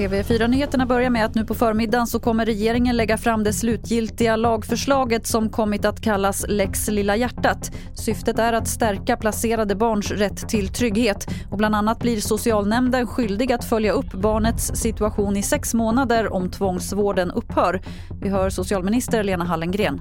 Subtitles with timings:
[0.00, 5.26] TV4-nyheterna börjar med att nu på förmiddagen så kommer regeringen lägga fram det slutgiltiga lagförslaget
[5.26, 7.72] som kommit att kallas Lex Lilla hjärtat.
[7.94, 13.52] Syftet är att stärka placerade barns rätt till trygghet och bland annat blir socialnämnden skyldig
[13.52, 17.82] att följa upp barnets situation i sex månader om tvångsvården upphör.
[18.22, 20.00] Vi hör socialminister Lena Hallengren.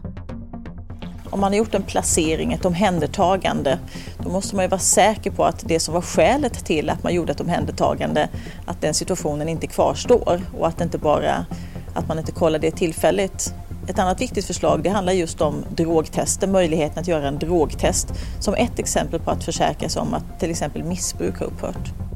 [1.31, 3.79] Om man har gjort en placering, ett omhändertagande,
[4.23, 7.13] då måste man ju vara säker på att det som var skälet till att man
[7.13, 8.29] gjorde ett omhändertagande,
[8.65, 11.45] att den situationen inte kvarstår och att, inte bara,
[11.93, 13.53] att man inte kollar det tillfälligt.
[13.87, 18.07] Ett annat viktigt förslag det handlar just om drogtester, möjligheten att göra en drogtest
[18.39, 22.08] som ett exempel på att försäkra sig om att till exempel missbruk har upphört.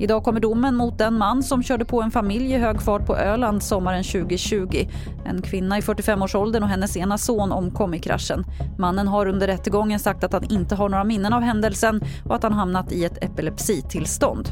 [0.00, 3.16] Idag kommer domen mot en man som körde på en familj i hög fart på
[3.16, 4.88] Öland sommaren 2020.
[5.24, 8.44] En kvinna i 45-årsåldern och hennes ena son omkom i kraschen.
[8.78, 12.42] Mannen har under rättegången sagt att han inte har några minnen av händelsen och att
[12.42, 14.48] han hamnat i ett epilepsitillstånd.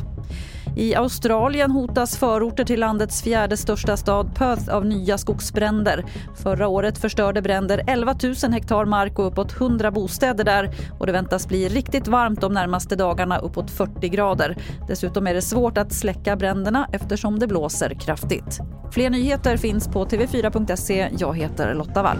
[0.76, 6.04] I Australien hotas förorter till landets fjärde största stad Perth av nya skogsbränder.
[6.42, 10.70] Förra året förstörde bränder 11 000 hektar mark och uppåt 100 bostäder där.
[10.98, 14.56] Och det väntas bli riktigt varmt de närmaste dagarna, uppåt 40 grader.
[14.88, 18.60] Dessutom är det svårt att släcka bränderna eftersom det blåser kraftigt.
[18.90, 21.08] Fler nyheter finns på tv4.se.
[21.18, 22.18] Jag heter Lotta Wall.